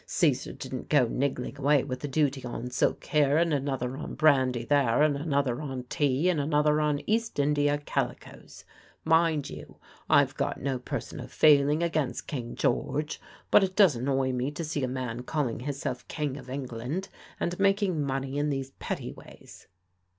Caesar 0.07 0.51
didn't 0.51 0.89
go 0.89 1.07
niggling 1.07 1.55
away 1.59 1.83
with 1.83 2.03
a 2.03 2.07
duty 2.07 2.43
on 2.43 2.71
silk 2.71 3.03
here 3.05 3.37
and 3.37 3.53
another 3.53 3.95
on 3.95 4.15
brandy 4.15 4.65
there 4.65 5.03
and 5.03 5.15
another 5.15 5.61
on 5.61 5.83
tea 5.89 6.27
and 6.27 6.39
another 6.39 6.81
on 6.81 7.01
East 7.07 7.37
Indy 7.37 7.67
calicoes. 7.85 8.65
Mind 9.03 9.47
you, 9.51 9.77
I've 10.09 10.35
got 10.35 10.59
no 10.59 10.79
personal 10.79 11.27
feeling 11.27 11.83
against 11.83 12.25
King 12.25 12.55
George; 12.55 13.21
but 13.51 13.63
it 13.63 13.75
does 13.75 13.95
annoy 13.95 14.31
me 14.31 14.49
to 14.49 14.63
see 14.63 14.83
a 14.83 14.87
man 14.87 15.21
calling 15.21 15.59
hisself 15.59 16.07
King 16.07 16.35
of 16.35 16.49
England 16.49 17.09
and 17.39 17.59
making 17.59 18.01
money 18.01 18.39
in 18.39 18.49
these 18.49 18.71
petty 18.79 19.11
ways." 19.11 19.67